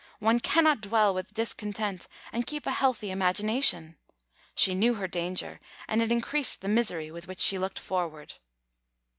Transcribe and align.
One 0.17 0.39
cannot 0.39 0.81
dwell 0.81 1.13
with 1.13 1.31
discontent 1.35 2.07
and 2.33 2.47
keep 2.47 2.65
a 2.65 2.71
healthy 2.71 3.11
imagination. 3.11 3.97
She 4.55 4.73
knew 4.73 4.95
her 4.95 5.07
danger, 5.07 5.59
and 5.87 6.01
it 6.01 6.11
increased 6.11 6.61
the 6.61 6.67
misery 6.69 7.11
with 7.11 7.27
which 7.27 7.39
she 7.39 7.59
looked 7.59 7.77
forward. 7.77 8.33